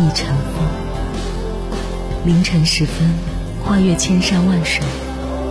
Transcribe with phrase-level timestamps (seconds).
[0.00, 0.64] 亦成风。
[2.24, 3.06] 凌晨时分，
[3.62, 4.82] 跨越千山万水，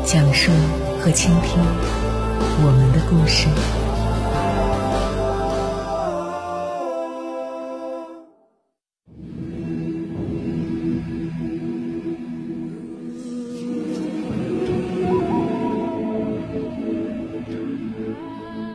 [0.03, 0.51] 讲述
[0.99, 1.61] 和倾听
[2.61, 3.47] 我们的故事。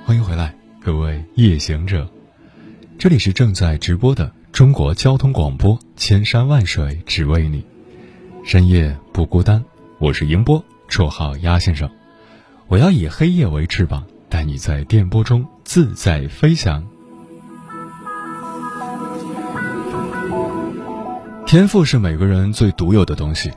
[0.07, 2.09] 欢迎回来，各位夜行者，
[2.97, 7.67] 这里是正在直播的中国交通广播，千山万水只为你，
[8.45, 9.65] 深夜不孤单。
[9.99, 11.91] 我是迎波，绰号鸭先生。
[12.69, 16.87] 我要以黑夜为翅膀，带你在电波中自在飞翔。
[21.45, 23.51] 天赋是每个人最独有的东西，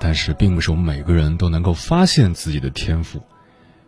[0.00, 3.22] 但是并不是我们每个人都能够发现自己的天赋，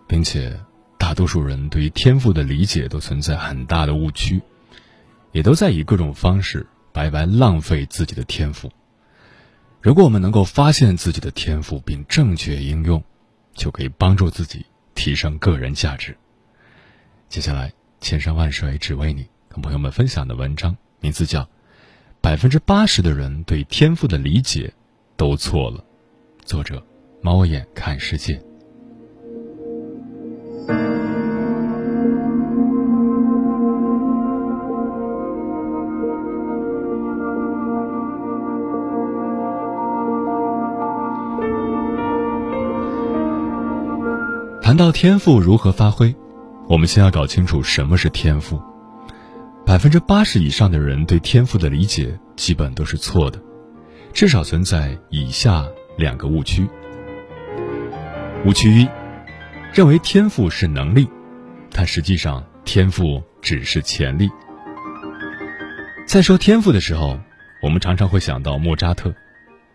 [0.06, 0.56] 并且。
[0.97, 4.41] 大多数人对于天赋的理解都存在很大的误区，
[5.34, 8.70] 也都在以各种方式白白浪费自己的天赋。
[9.82, 13.02] 如果我们能够发现自己的天赋并正确应用，
[13.52, 16.16] 就可以帮助自己提升个人价值。
[17.28, 21.42] 接下来，千山万水只为你，跟朋友们分享的文章名字叫
[22.20, 24.72] 《百分之八十的人对天赋的理解
[25.16, 25.78] 都错了》，
[26.46, 26.80] 作者：
[27.20, 28.41] 猫眼看世界。
[44.74, 46.12] 谈到天赋如何发挥，
[46.66, 48.60] 我们先要搞清楚什么是天赋。
[49.64, 53.40] 百分之八十以上的人对天赋的理解基本都是错的，
[54.12, 55.64] 至少存在以下
[55.96, 56.68] 两个误区。
[58.44, 58.88] 误区一，
[59.72, 61.08] 认为天赋是能力，
[61.70, 64.28] 但实际上天赋只是潜力。
[66.04, 67.16] 在说天赋的时候，
[67.62, 69.14] 我们常常会想到莫扎特。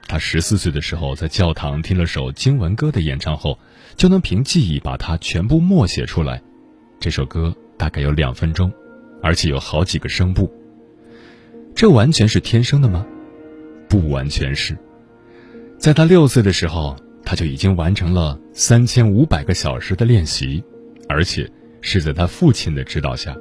[0.09, 3.59] 他十四岁的时候，在教堂听了首经文歌的演唱后，
[3.96, 6.42] 就能凭记忆把它全部默写出来。
[7.00, 8.74] 这首歌大概有两分钟，
[9.22, 10.52] 而且有好几个声部。
[11.75, 13.06] 这完全是天生的吗？
[13.88, 14.75] 不完全是。
[15.78, 20.64] 在他六岁的时候，他就已经完成了三千五百个小时的练习，
[21.08, 21.47] 而且
[21.81, 23.38] 是在他父亲的指导下。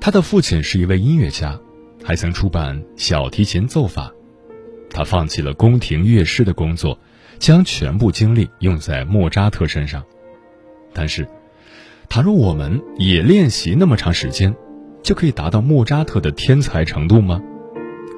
[0.00, 1.60] 他的父亲是一位音乐家，
[2.02, 4.10] 还曾出版小提琴奏法。
[4.92, 6.98] 他放弃了宫廷乐师的工作，
[7.38, 10.04] 将全部精力用在莫扎特身上。
[10.92, 11.26] 但是，
[12.08, 14.54] 倘若我们也练习那么长时间，
[15.02, 17.40] 就可以达到莫扎特的天才程度吗？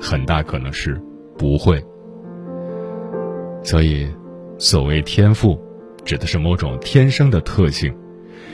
[0.00, 1.00] 很大可能是
[1.38, 1.82] 不会。
[3.62, 4.08] 所以，
[4.58, 5.58] 所谓天赋，
[6.04, 7.96] 指的是某种天生的特性，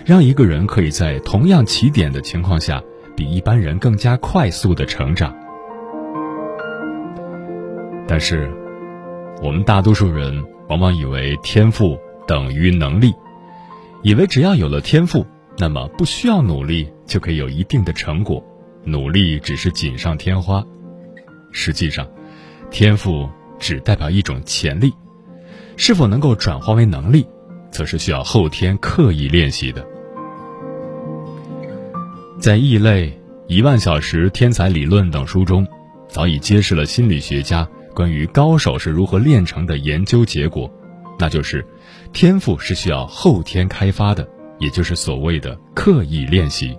[0.04, 2.82] 让一个人可以在同样起点的情况下，
[3.16, 5.34] 比一般人更加快速的成长。
[8.10, 8.50] 但是，
[9.40, 13.14] 我们大多数人往往以为天赋等于能力，
[14.02, 15.24] 以为只要有了天赋，
[15.56, 18.44] 那么不需要努力就可以有一定的成果，
[18.82, 20.60] 努力只是锦上添花。
[21.52, 22.04] 实际上，
[22.68, 24.92] 天赋只代表一种潜力，
[25.76, 27.24] 是否能够转化为能力，
[27.70, 29.86] 则是需要后天刻意练习的。
[32.40, 33.16] 在《异类
[33.46, 35.64] 一万小时天才理论》等书中，
[36.08, 37.68] 早已揭示了心理学家。
[37.94, 40.70] 关于高手是如何炼成的研究结果，
[41.18, 41.66] 那就是
[42.12, 44.26] 天赋是需要后天开发的，
[44.58, 46.76] 也就是所谓的刻意练习。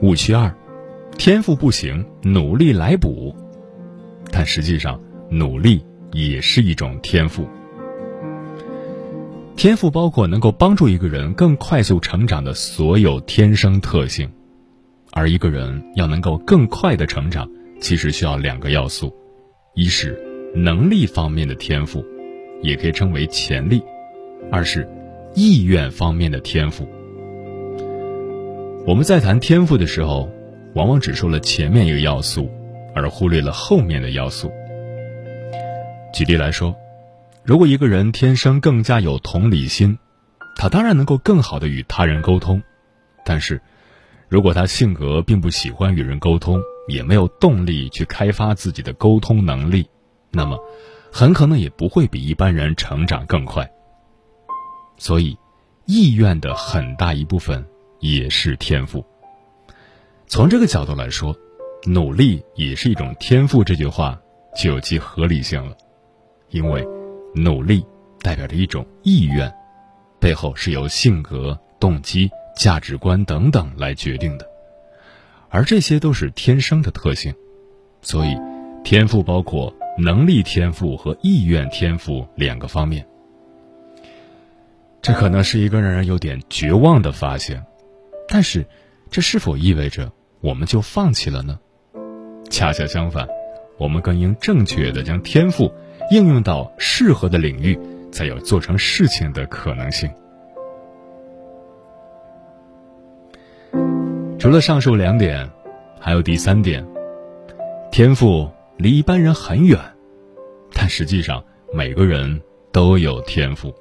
[0.00, 0.52] 误区二，
[1.16, 3.34] 天赋不行，努力来补。
[4.30, 5.00] 但实际上，
[5.30, 7.46] 努力也是一种天赋。
[9.54, 14.28] 天赋包括能够帮助一个人更快速成长的所有天生特性。
[15.14, 17.46] 而一个人要能够更快的成长，
[17.80, 19.14] 其实需要两个要素：
[19.74, 20.18] 一是
[20.54, 22.02] 能力方面的天赋，
[22.62, 23.78] 也可以称为潜力；
[24.50, 24.88] 二是
[25.34, 26.88] 意愿方面的天赋。
[28.86, 30.30] 我们在谈天赋的时候，
[30.74, 32.50] 往往只说了前面一个要素，
[32.94, 34.50] 而忽略了后面的要素。
[36.14, 36.74] 举例来说，
[37.44, 39.98] 如果一个人天生更加有同理心，
[40.56, 42.62] 他当然能够更好的与他人沟通，
[43.26, 43.60] 但是。
[44.32, 46.58] 如果他性格并不喜欢与人沟通，
[46.88, 49.86] 也没有动力去开发自己的沟通能力，
[50.30, 50.58] 那么
[51.12, 53.70] 很可能也不会比一般人成长更快。
[54.96, 55.36] 所以，
[55.84, 57.62] 意愿的很大一部分
[58.00, 59.04] 也是天赋。
[60.26, 61.36] 从这个角度来说，
[61.84, 64.18] 努力也是一种天赋，这句话
[64.56, 65.76] 就有其合理性了，
[66.48, 66.82] 因为
[67.34, 67.84] 努力
[68.22, 69.52] 代表着一种意愿，
[70.18, 72.30] 背后是由性格、动机。
[72.56, 74.46] 价值观等等来决定的，
[75.48, 77.34] 而这些都是天生的特性，
[78.00, 78.36] 所以
[78.84, 83.06] 天赋包括能力天赋和意愿天赋两个方面。
[85.00, 87.64] 这可能是一个让人有点绝望的发现，
[88.28, 88.66] 但是
[89.10, 91.58] 这是否意味着我们就放弃了呢？
[92.50, 93.26] 恰恰相反，
[93.78, 95.72] 我们更应正确的将天赋
[96.10, 97.78] 应用到适合的领域，
[98.12, 100.08] 才有做成事情的可能性。
[104.42, 105.48] 除了上述两点，
[106.00, 106.84] 还有第三点：
[107.92, 109.78] 天赋离一般人很远，
[110.72, 111.40] 但实际上
[111.72, 112.42] 每个人
[112.72, 113.72] 都有天赋。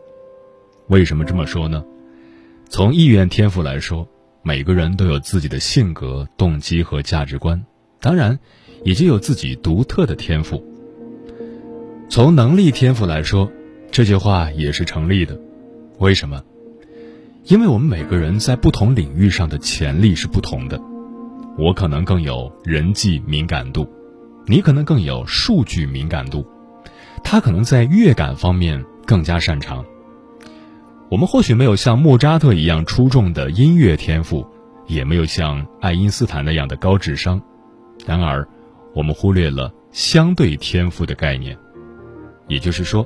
[0.89, 1.83] 为什么这么说呢？
[2.69, 4.07] 从意愿天赋来说，
[4.43, 7.59] 每个人都有自己的性格、动机和价值观，
[7.99, 8.37] 当然，
[8.83, 10.63] 也就有自己独特的天赋。
[12.07, 13.51] 从能力天赋来说，
[13.89, 15.35] 这句话也是成立的。
[15.97, 16.39] 为什么？
[17.45, 20.79] 因为我们每个人在不同领域上的潜力是不同的，
[21.57, 23.89] 我可能更有人际敏感度，
[24.45, 26.45] 你可能更有数据敏感度，
[27.23, 29.83] 他可能在乐感方面更加擅长。
[31.09, 34.47] 我们或许没有像莫扎特一样出众的音乐天赋，
[34.85, 37.41] 也没有像爱因斯坦那样的高智商，
[38.05, 38.47] 然而，
[38.93, 41.57] 我们忽略了相对天赋的概念，
[42.47, 43.05] 也就是说，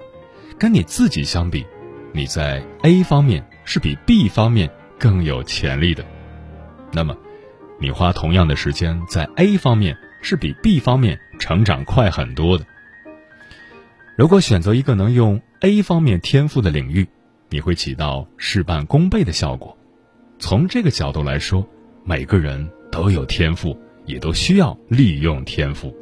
[0.60, 1.66] 跟你自己相比，
[2.12, 3.42] 你在 A 方面。
[3.66, 6.06] 是比 B 方面更有潜力的，
[6.94, 7.18] 那么，
[7.80, 12.66] 你花同样的时间在 A 方面是比 B 方面成长快很多的。
[14.16, 17.06] 如果选择一个能用 A 方面天赋的领域，
[17.50, 19.78] 你会起到事半功倍的效果。
[20.40, 21.68] 从这个角度来说，
[22.06, 25.94] 每个人都有天赋，也都需要利用天赋。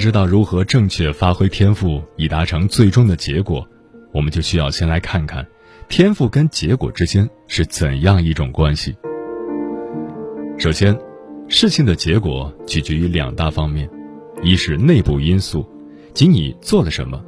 [0.00, 3.68] 知道如何正确发挥天赋以达成最终的结果，
[4.12, 5.46] 我们就需要先来看看
[5.90, 8.96] 天赋跟结果之间是怎样一种关系。
[10.56, 10.98] 首先，
[11.48, 13.88] 事情的结果取决于两大方面：
[14.42, 15.68] 一是内部因素，
[16.14, 17.22] 即你做了什么；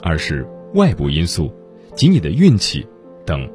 [0.00, 1.52] 二是外部因素，
[1.96, 2.86] 即你的运气
[3.26, 3.50] 等。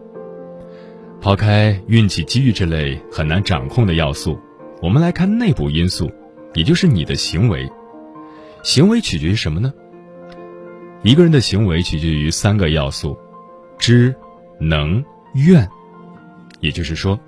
[1.22, 4.38] 抛开运气、机遇这类很难掌控的要素，
[4.81, 6.12] 我们来看内部因素，
[6.54, 7.66] 也就是你的行为。
[8.63, 9.74] 行为取决于什么呢？
[11.04, 13.18] 一个人的行为取决于三个要素：
[13.77, 14.13] 知、
[14.59, 15.04] 能、
[15.36, 15.68] 愿。
[16.59, 17.19] 也就是说，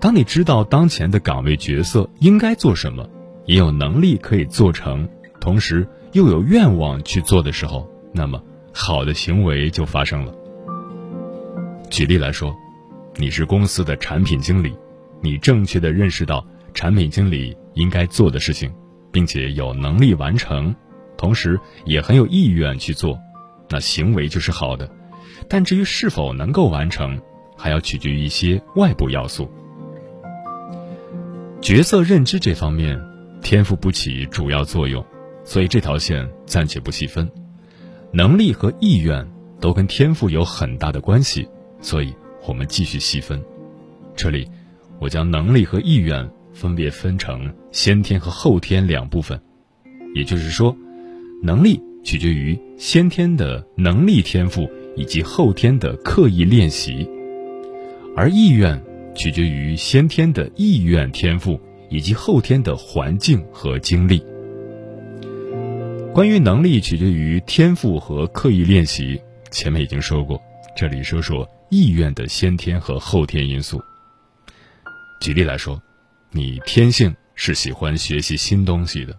[0.00, 3.08] 当你知道当前的岗位角色应该做什么，
[3.44, 5.08] 也有能力可以做成，
[5.40, 10.34] 同时又有愿望去做的时候，那么好的行为就发生了。
[11.90, 12.54] 举例来说，
[13.16, 14.74] 你是公司的产品经理，
[15.20, 18.72] 你正确的认识到产品经理应该做的事情。
[19.14, 20.74] 并且有能力完成，
[21.16, 23.16] 同时也很有意愿去做，
[23.70, 24.90] 那行为就是好的。
[25.48, 27.22] 但至于是否能够完成，
[27.56, 29.48] 还要取决于一些外部要素。
[31.60, 33.00] 角色认知这方面，
[33.40, 35.06] 天赋不起主要作用，
[35.44, 37.30] 所以这条线暂且不细分。
[38.10, 39.24] 能力和意愿
[39.60, 41.48] 都跟天赋有很大的关系，
[41.80, 42.12] 所以
[42.48, 43.40] 我们继续细分。
[44.16, 44.50] 这里，
[44.98, 46.28] 我将能力和意愿。
[46.54, 49.38] 分别分成先天和后天两部分，
[50.14, 50.74] 也就是说，
[51.42, 57.10] 能力取决于先天的能力天赋以及后天的刻意练习，
[58.16, 58.80] 而意愿
[59.16, 64.24] 取决于先天的意愿天赋以及后天的环境和经历。
[66.14, 69.20] 关于能力取决于天赋和刻意练习，
[69.50, 70.40] 前面已经说过，
[70.76, 73.82] 这里说说意愿的先天和后天因素。
[75.20, 75.82] 举例来说。
[76.36, 79.16] 你天性是喜欢学习新东西的，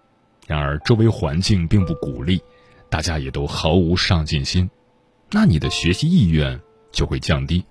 [0.47, 2.41] 然而周围环境并不鼓励，
[2.89, 4.69] 大家也都毫无上进心，
[5.31, 6.59] 那你的学习意愿
[6.91, 7.63] 就会降低。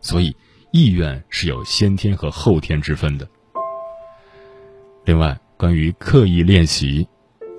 [0.00, 0.36] 所以，
[0.70, 3.28] 意愿是有先天和后天之分的。
[5.04, 7.08] 另外，关于刻意练习，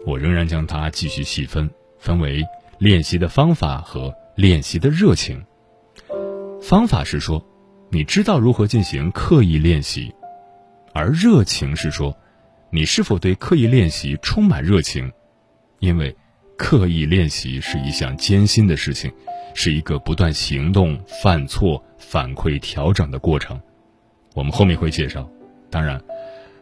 [0.05, 2.41] 我仍然将它继续细分，分为
[2.77, 5.43] 练习的方法和练习的热情。
[6.61, 7.45] 方法是说，
[7.89, 10.15] 你知道如何进行刻意练习。
[10.95, 12.17] 而热情是说，
[12.69, 15.11] 你是否对刻意练习充满热情？
[15.79, 16.15] 因为
[16.57, 19.11] 刻意练习是一项艰辛的事情，
[19.53, 23.59] 是一个不断行动、犯错、反馈、调整的过程。
[24.33, 25.29] 我们后面会介绍。
[25.69, 26.01] 当然，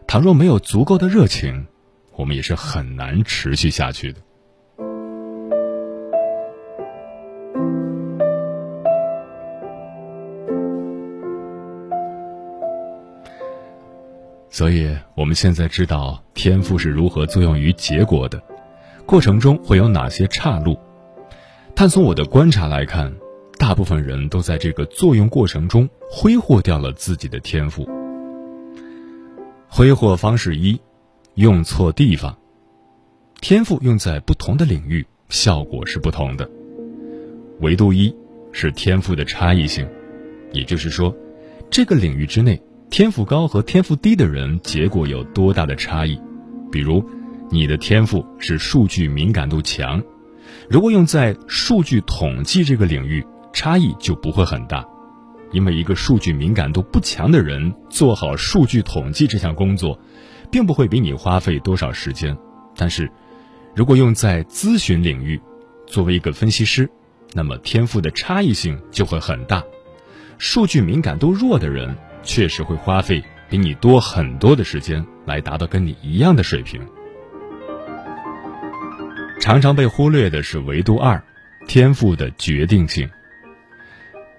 [0.08, 1.68] 倘若没有足够的热情，
[2.16, 4.20] 我们也是很难持续下去的。
[14.54, 18.40] 所以，我们现在知道天赋是如何作用于结果的，
[19.04, 20.78] 过程中会有哪些岔路。
[21.74, 23.12] 但从我的观察来看，
[23.58, 27.90] 大部分人都在这个作用过程中挥霍掉了自己的天赋。
[29.68, 30.80] 挥霍方式一，
[31.34, 32.38] 用错地方。
[33.42, 36.48] 天赋用在不同的领域，效果是不同的。
[37.62, 38.16] 维度一
[38.52, 39.90] 是天赋的差异性，
[40.52, 41.12] 也就是说，
[41.72, 42.62] 这个领域之内。
[42.94, 46.16] 天赋高和天赋低的人，结果有多大的差异？
[46.72, 47.04] 比如，
[47.50, 50.00] 你的天赋是数据敏感度强，
[50.70, 54.86] 如果用在数据统计这个领域，差异就不会很大，
[55.52, 60.00] 因为一个数据敏感度不强的人做好数据统计这项工作，
[60.52, 62.38] 并不会比你花费多少时间。
[62.76, 63.12] 但是，
[63.76, 65.42] 如果用在咨询领域，
[65.88, 66.88] 作为一个分析师，
[67.34, 69.64] 那么天赋的差异性就会很大，
[70.38, 71.98] 数据敏感度弱的人。
[72.24, 76.82] 确实会花费比你多很多的时间来达到跟你一样的水平。
[79.40, 81.22] 常常被忽略的是维度二，
[81.68, 83.10] 天赋的决定性。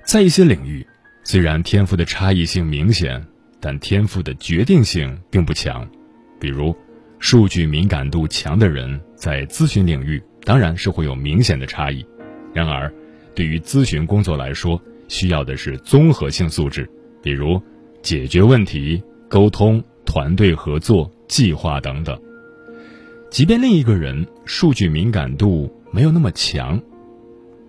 [0.02, 0.86] 在一些领域，
[1.22, 3.22] 虽然天赋的差异性明显，
[3.60, 5.86] 但天赋的决定性并不强。
[6.40, 6.74] 比如，
[7.18, 12.04] 数据敏感度强的人在咨询领域当然是会有明显的差异。
[12.54, 12.92] 然而，
[13.34, 16.90] 对于咨询工作来说，需要的是综合性素质，
[17.22, 17.62] 比如。
[18.04, 22.20] 解决问题、沟通、团队合作、计划等等。
[23.30, 26.80] 即便另一个人数据敏感度没有那么强，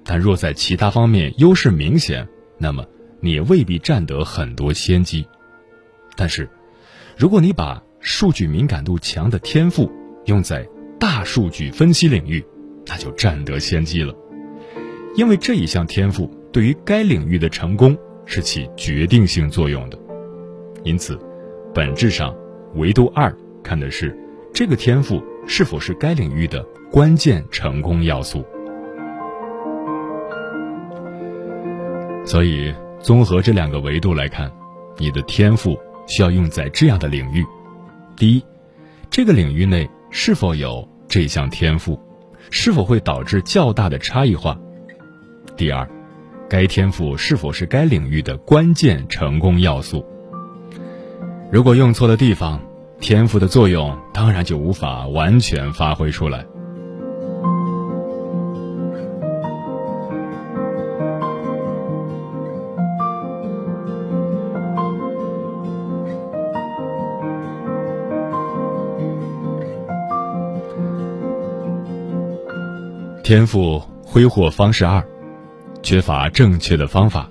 [0.04, 2.28] 但若在其他方面优势明显，
[2.58, 2.86] 那么
[3.22, 5.26] 你也未必占得很多先机。
[6.18, 6.50] 但是，
[7.18, 9.90] 如果你把数据敏感度强的天赋
[10.26, 10.68] 用在
[11.00, 12.46] 大数据分析领域，
[12.86, 14.14] 那就占得先机了，
[15.16, 19.98] 因为这一项天赋对于该领域的成功是起决定性作用的。
[20.86, 21.20] 因此，
[21.74, 22.34] 本质上，
[22.76, 24.16] 维度二看的是
[24.54, 28.46] 这个天赋是否是该领域的关键成功要素。
[32.24, 34.52] 所以，综合这两个维度来看，
[34.98, 35.76] 你的天赋
[36.06, 37.44] 需要用在这样的领域：
[38.16, 38.44] 第一，
[39.10, 42.00] 这个领域内是否有这项天赋，
[42.52, 44.56] 是否会导致较大的差异化；
[45.58, 45.90] 第二，
[46.48, 50.06] 该天赋是否是该领域的关键成功要素。
[51.52, 52.60] 如果用错了地方，
[53.00, 56.46] 天赋的作用当然就无法完全发挥出来。
[73.24, 75.02] 天赋挥霍方式二，
[75.82, 77.30] 缺乏正确的方法。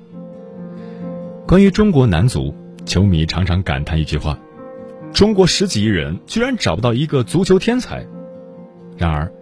[1.47, 2.55] 关于中国男足。
[2.85, 4.39] 球迷常常感叹一句话
[5.13, 8.07] ：“中国十几亿人居然找不到一个足球天才。”
[8.97, 9.33] 然而，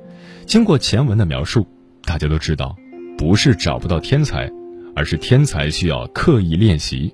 [0.47, 1.67] 经过前文的描述，
[2.05, 2.77] 大家都知道，
[3.19, 4.51] 不是找不到天才，
[4.95, 7.13] 而是天才需要刻意练习。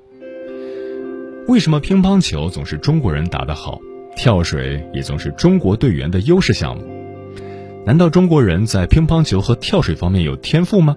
[1.48, 3.80] 为什么乒乓球总是中国人打得好，
[4.14, 6.84] 跳水也总是中国队员的优势项目？
[7.86, 10.96] 难道中国人在乒乓球和跳水方面有天赋吗？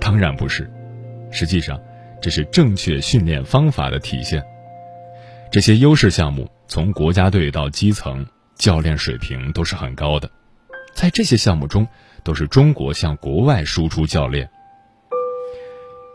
[0.00, 0.70] 当然不是，
[1.30, 1.80] 实际上，
[2.20, 4.42] 这是正确训练方法的体现。
[5.52, 10.30] 这些优势项目，从国家队到基层，教练水平都是很高的。
[10.94, 11.86] 在这些项目中，
[12.24, 14.48] 都是中国向国外输出教练。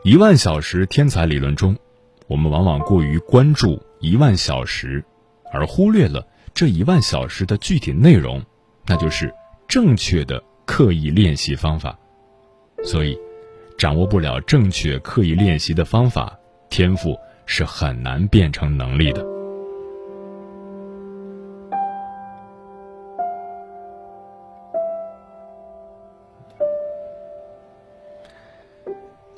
[0.03, 1.77] 一万小时天才理论中，
[2.25, 5.05] 我们往往过于关注一万小时，
[5.53, 6.25] 而忽略了
[6.55, 8.43] 这一万小时的具体内容，
[8.87, 9.31] 那就是
[9.67, 11.95] 正确的刻意练习方法。
[12.83, 13.15] 所以，
[13.77, 16.35] 掌握不了正确刻意练习的方法，
[16.71, 17.15] 天赋。
[17.47, 19.25] 是很难变成能力的。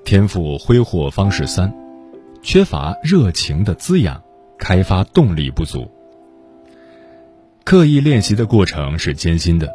[0.03, 1.71] 天赋挥霍方式三：
[2.41, 4.21] 缺乏热情的滋养，
[4.57, 5.89] 开发动力不足。
[7.63, 9.71] 刻意练习的过程是艰辛的。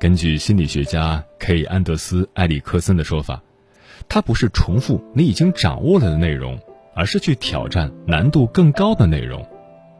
[0.00, 1.62] 根据心理学家 K.
[1.64, 3.40] 安德斯·埃里克森的说法，
[4.08, 6.58] 它不是重复你已经掌握了的内容。
[6.98, 9.46] 而是去挑战难度更高的内容，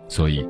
[0.09, 0.45] 所以，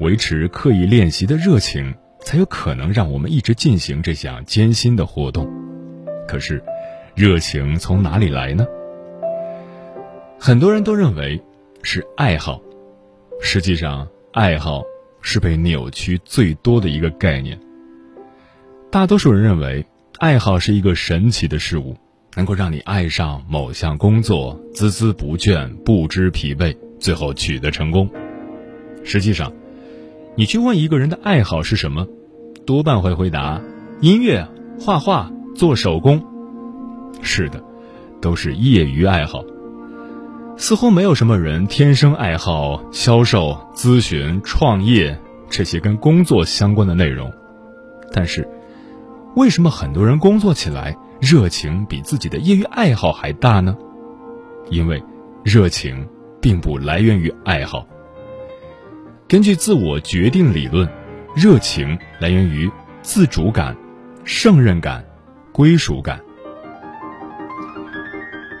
[0.00, 5.50] 维持刻意练习的热情，才有可能让我们一直进行这项艰辛的活动。
[6.28, 6.62] 可是，
[7.14, 8.66] 热情从哪里来呢？
[10.38, 11.42] 很多人都认为
[11.82, 12.60] 是爱好，
[13.40, 14.82] 实际上，爱好
[15.22, 17.58] 是被扭曲最多的一个概念。
[18.90, 19.86] 大多数人认为，
[20.18, 21.96] 爱好是一个神奇的事物，
[22.38, 28.08] 能够让你爱上某项工作，孜孜不倦，不知疲惫，最后取得成功。
[29.02, 29.52] 实际上，
[30.36, 32.06] 你去问一个人的爱好是什么，
[32.64, 33.60] 多半会回答：
[34.00, 34.46] 音乐、
[34.78, 36.24] 画画、做手工。
[37.22, 37.60] 是的，
[38.20, 39.42] 都是业余爱好。
[40.56, 47.32] 似乎没有什么人天生爱好销售、咨询、创业这些跟工作相关的内容。
[48.12, 48.48] 但是，
[49.34, 53.76] 为什么很多人工作起来热情比自己的业余爱好还大呢？
[54.70, 55.02] 因为，
[55.44, 56.08] 热情
[56.40, 57.86] 并不来源于爱好。
[59.26, 60.88] 根据自我决定理论，
[61.34, 62.70] 热情来源于
[63.02, 63.76] 自主感、
[64.24, 65.04] 胜任感、
[65.52, 66.20] 归属感。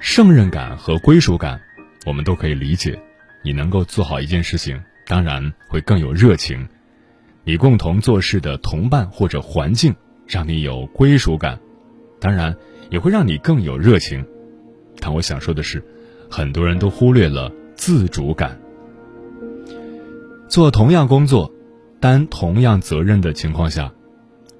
[0.00, 1.60] 胜任感和归属感，
[2.06, 3.00] 我们都可以理解。
[3.44, 6.68] 你能够做好一件事情，当然会更有热情。
[7.44, 9.94] 你共同做事的同伴或者环境，
[10.26, 11.58] 让你有归属感，
[12.20, 12.56] 当然
[12.90, 14.24] 也会让你更有热情。
[15.00, 15.82] 但我想说的是，
[16.28, 18.60] 很多人都忽略了自主感。
[20.48, 21.52] 做同样工作，
[22.00, 23.92] 担同样责任的情况下，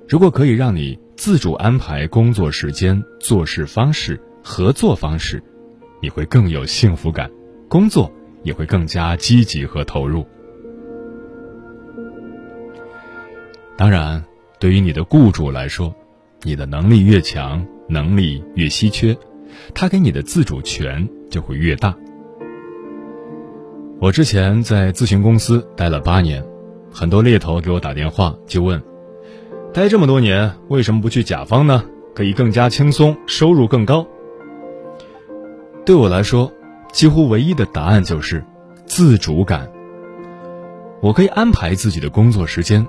[0.08, 5.42] 如果可以让你自主安排工作时间、做事方式、合作方式，
[6.00, 7.30] 你会更有幸福感，
[7.68, 8.12] 工作
[8.44, 10.26] 也会更加积极和投入。
[13.76, 14.22] 当然，
[14.60, 15.94] 对于你的雇主来说，
[16.42, 19.16] 你的能力越强，能力越稀缺，
[19.74, 21.94] 他给你的自主权就会越大。
[24.00, 26.44] 我之前在咨询公司待了八年，
[26.92, 28.80] 很多猎头给我打电话就问：
[29.74, 31.84] 待这么多年，为什么不去甲方呢？
[32.14, 34.06] 可以更加轻松，收入更高。
[35.84, 36.52] 对我来说，
[36.92, 38.44] 几乎唯一的答案就是
[38.86, 39.70] 自主感。
[41.00, 42.86] 我可以安排自己的工作时间，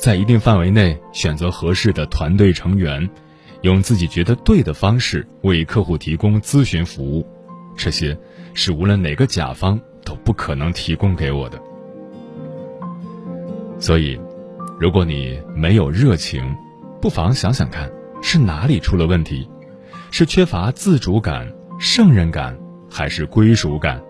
[0.00, 3.08] 在一定范围内选择合适的团队成员，
[3.62, 7.26] 用自己觉得对的方式为客户提供咨询服务。
[7.76, 8.18] 这些
[8.54, 9.80] 是无论哪个甲方。
[10.02, 11.60] 都不可能提供给我的，
[13.78, 14.18] 所以，
[14.80, 16.42] 如果你没有热情，
[17.00, 17.88] 不妨想想看，
[18.20, 19.48] 是哪里出了问题？
[20.10, 22.58] 是缺乏自主感、胜任感，
[22.90, 24.02] 还是归属感？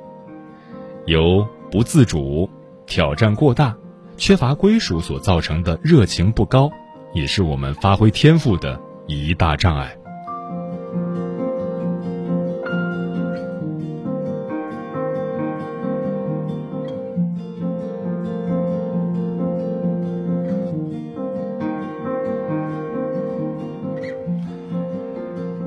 [1.04, 2.48] 由不自主、
[2.86, 3.76] 挑战过大、
[4.20, 6.70] 缺乏归属所造成的热情不高，
[7.14, 9.96] 也是我们发挥天赋的一大障碍。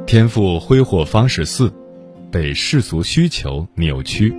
[0.05, 1.73] 天赋挥霍方式四，
[2.31, 4.31] 被世俗需求扭曲。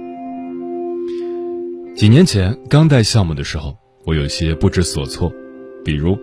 [1.96, 5.32] 几年前刚带项目的时候，我有些不知所措，
[5.84, 6.18] 比如，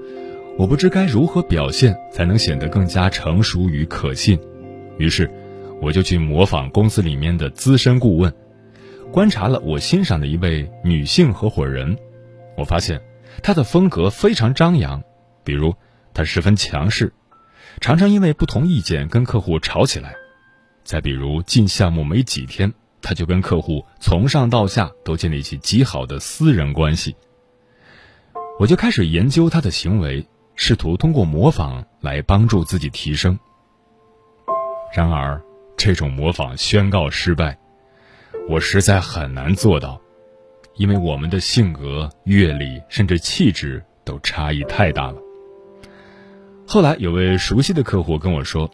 [0.57, 4.39] 我不知该如何表现才能显得更加成熟与可信，
[4.97, 5.29] 于是，
[5.81, 8.31] 我就去模仿公司里面的资深顾问，
[9.11, 11.97] 观察了我欣赏的一位女性合伙人，
[12.55, 13.01] 我发现，
[13.41, 15.01] 她的风格非常张扬，
[15.43, 15.73] 比如，
[16.13, 17.11] 她十分强势。
[17.79, 20.13] 常常因为不同意见跟客户吵起来，
[20.83, 27.15] 再比如进项目没几天，他就跟客户从上到下都建立起极好的私人关系。
[28.61, 33.39] 我就开始研究他的行为，试图通过模仿来帮助自己提升。
[34.95, 35.41] 然而，
[35.75, 37.57] 这种模仿宣告失败，
[38.47, 39.99] 我实在很难做到，
[40.75, 45.15] 因为我们的性格、阅历甚至气质都差异太大了。
[46.67, 48.69] 后来有位熟悉的客户跟我说，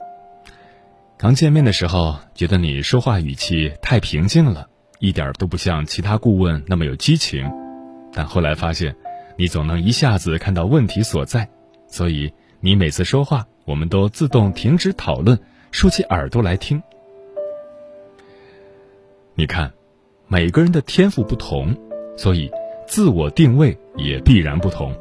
[1.17, 4.67] 刚见面的时候觉得你说话语气太平静了，
[4.99, 7.49] 一点都不像其他顾问那么有激情，
[8.11, 8.93] 但后来发现，
[9.37, 11.47] 你总能一下子看到问题所在，
[11.87, 15.39] 所以你每次说话，我们都自动停止讨论，
[15.71, 16.81] 竖起耳朵来听。
[19.35, 19.71] 你看，
[20.27, 21.77] 每个人的天赋不同，
[22.17, 22.51] 所以
[22.87, 24.91] 自我定位也必然不同。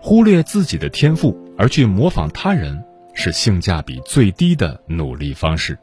[0.00, 5.78] 忽略自己的天赋而去模仿他人，是性价比最低的努力方式。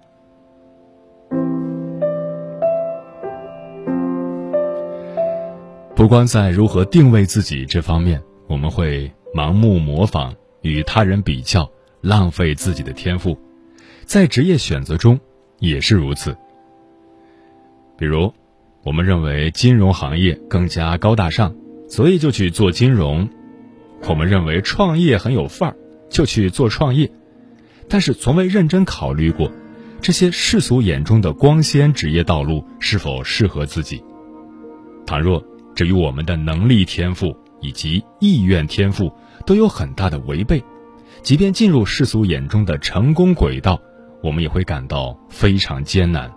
[6.01, 10.33] 不光在如何定位自己这方面，我们会盲目模仿、
[10.63, 11.69] 与他人比较，
[12.01, 13.37] 浪费自己的天赋；
[14.03, 15.19] 在职业选择中
[15.59, 16.35] 也是如此。
[17.99, 18.33] 比如，
[18.81, 21.55] 我们认为金融行业更加高大上。
[21.87, 23.27] 所以就去做金融；
[24.09, 25.75] 我们认为创业很有范儿，
[26.09, 27.11] 就去做创业，
[27.87, 29.51] 但是从未认真考虑过，
[30.01, 34.03] 这些世俗眼中的光鲜职业道路是否适合自己。
[35.05, 35.43] 倘若
[35.75, 39.11] 这与我们的能力天赋以及意愿天赋
[39.45, 40.63] 都有很大的违背，
[41.21, 43.79] 即便进入世俗眼中的成功轨道，
[44.21, 46.31] 我们也会感到非常艰难，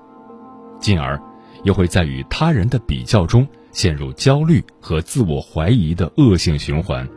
[0.80, 1.20] 进而
[1.62, 3.46] 又会在与他人的比较中。
[3.72, 7.08] 陷入焦虑和自我怀疑的恶性循环，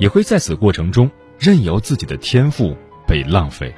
[0.00, 3.72] 也会在此过程中任由自己的天赋被浪费。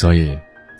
[0.00, 0.34] 所以，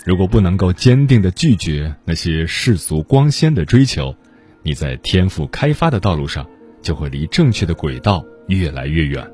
[0.07, 4.15] 如果不能够坚定的拒绝那些世俗光鲜的追求，
[4.63, 6.49] 你在天赋开发的道路上
[6.81, 9.31] 就会离正确的轨道越来越远。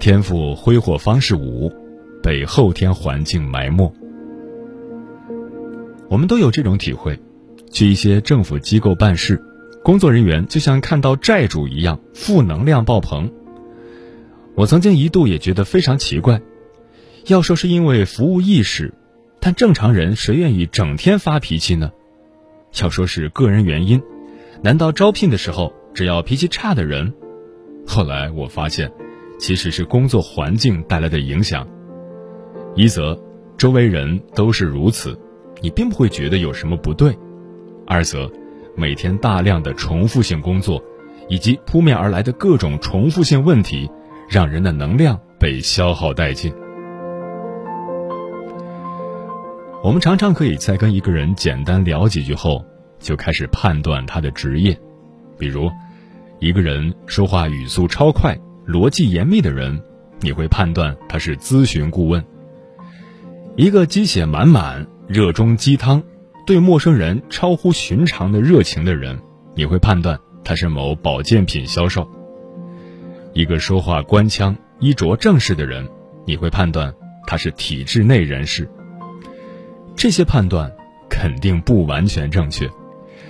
[0.00, 1.72] 天赋挥霍方式五，
[2.20, 3.88] 被后天环境埋没。
[6.08, 7.16] 我们都有这种体会：
[7.70, 9.40] 去一些政府机构办事，
[9.84, 13.32] 工作人员就像看到债主一样，负能量爆棚。
[14.54, 16.40] 我曾经一度也觉得非常奇怪，
[17.26, 18.92] 要说是因为服务意识，
[19.40, 21.90] 但正常人谁愿意整天发脾气呢？
[22.80, 24.02] 要说是个人原因，
[24.62, 27.12] 难道招聘的时候只要脾气差的人？
[27.86, 28.90] 后来我发现。
[29.38, 31.66] 其实是工作环境带来的影响，
[32.76, 33.20] 一则
[33.58, 35.18] 周围人都是如此，
[35.60, 37.12] 你并不会觉得有什么不对；
[37.84, 38.30] 二则
[38.76, 40.80] 每天大量的重复性工作，
[41.28, 43.90] 以及扑面而来的各种重复性问题，
[44.32, 46.50] 让人的能量被消耗殆尽。
[49.84, 52.64] 我们常常可以在跟一个人简单聊几句后，
[52.98, 54.74] 就开始判断他的职业，
[55.36, 55.70] 比如
[56.38, 58.34] 一个人说话语速超快。
[58.66, 59.78] 逻辑严密的人，
[60.20, 62.22] 你会判断他是咨询顾问；
[63.56, 66.02] 一个鸡血满满、热衷鸡汤、
[66.46, 69.20] 对陌生人超乎寻常的热情的人，
[69.54, 72.02] 你会判断他是某保健品销售；
[73.32, 75.88] 一个说话官腔、衣着正式的人，
[76.26, 76.92] 你会判断
[77.26, 78.68] 他是体制内人士。
[79.96, 80.70] 这些判断
[81.08, 82.68] 肯定不完全正确，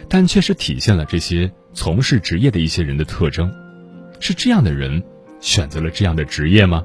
[0.08, 3.52] 但却是体现了这些从事职业的一些人的特征。
[4.20, 5.02] 是这样的人。
[5.40, 6.84] 选择了这样的职业吗？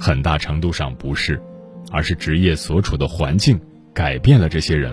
[0.00, 1.40] 很大程度上不是，
[1.92, 3.60] 而是职业所处的环境
[3.94, 4.92] 改变了这些人。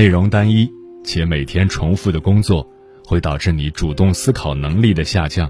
[0.00, 0.66] 内容单一
[1.04, 2.66] 且每天重复的工作，
[3.04, 5.46] 会导致你主动思考能力的下降；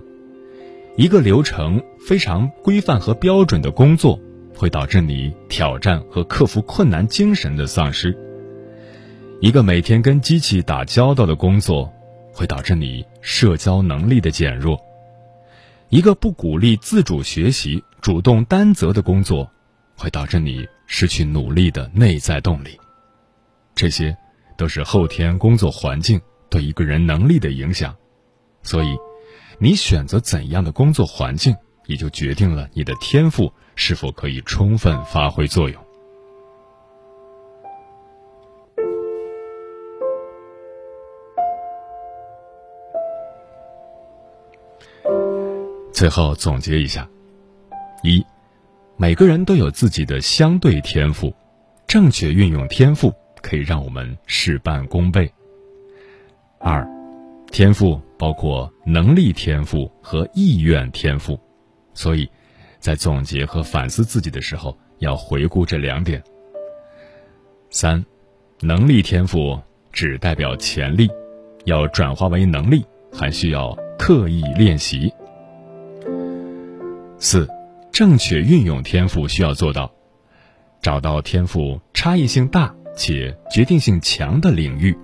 [0.96, 4.18] 一个流程非常规范和标准的工作，
[4.56, 8.12] 会导致你挑战和克服困难精神的丧失。
[9.40, 11.88] 一个每天跟机器打交道的工作，
[12.32, 14.76] 会导致你社交能力的减弱；
[15.90, 19.48] 一个不鼓励自主学习、主动担责的工作，
[19.94, 22.76] 会导致你失去努力的内在动力。
[23.76, 24.16] 这些，
[24.60, 26.20] 都是后天工作环境
[26.50, 27.96] 对一个人能力的影响。
[28.62, 28.94] 所以，
[29.58, 35.82] 你选择怎样的工作环境，也就决定了你的天赋是否可以充分发挥作用。
[45.90, 47.08] 最后总结一下：
[48.02, 48.22] 一，
[48.98, 51.34] 每个人都有自己的相对天赋，
[51.86, 55.30] 正确运用天赋可以让我们事半功倍。
[56.58, 56.86] 二，
[57.50, 61.38] 天赋包括能力天赋和意愿天赋，
[61.94, 62.28] 所以，
[62.78, 66.22] 在总结和反思自己的时候要回顾这两点。
[67.70, 68.04] 三，
[68.60, 69.58] 能力天赋
[69.92, 71.08] 只代表潜力，
[71.64, 75.12] 要转化为能力还需要刻意练习。
[77.18, 77.48] 四，
[77.92, 79.90] 正确运用天赋需要做到：
[80.82, 84.94] 找到天赋差异性大且决定性强的领域，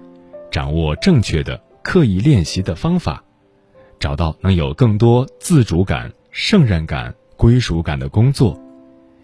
[0.50, 3.24] 掌握正确的刻意练习的方法，
[3.98, 8.60] 找到能有更多自主感、胜任感、归属感的工作，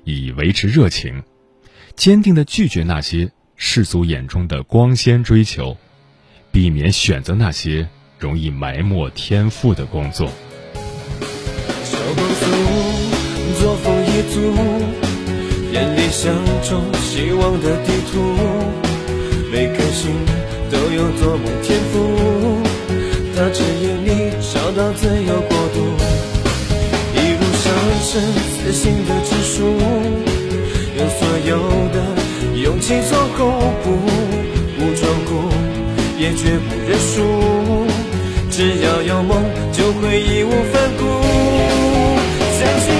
[0.04, 1.22] 以维持热情，
[1.96, 5.76] 坚定的拒绝那些世俗眼中的光鲜追求，
[6.50, 7.86] 避免选择那些
[8.18, 10.30] 容易埋没天赋的工作。
[13.60, 14.50] 作风一族，
[16.12, 18.20] 想象中希望的地图，
[19.50, 20.10] 每颗心
[20.70, 21.94] 都有做梦天赋，
[23.34, 25.78] 它指引你找到自由国度，
[27.16, 27.64] 一路上
[28.02, 28.22] 升
[28.62, 29.64] 自信的指数，
[30.98, 31.56] 用所有
[31.92, 31.96] 的
[32.62, 33.90] 勇气做后补，
[34.78, 35.10] 武装。
[36.18, 37.20] 也绝不认输。
[38.48, 41.02] 只要有梦，就会义无反顾。
[42.60, 42.94] 相信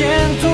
[0.00, 0.08] 前
[0.40, 0.49] 途，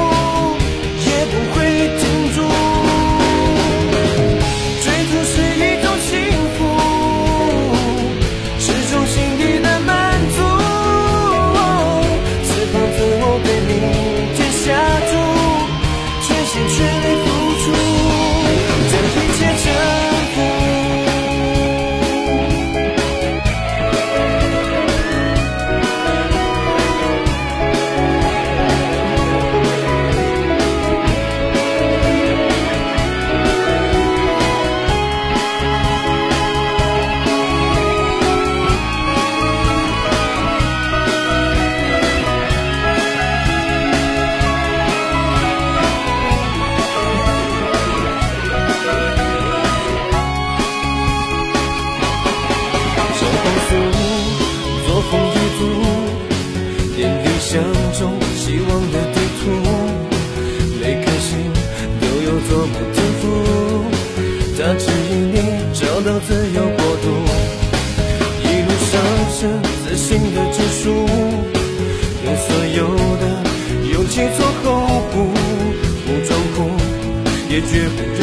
[77.60, 78.15] 的勇